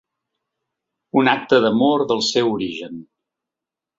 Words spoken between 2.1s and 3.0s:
del seu origen.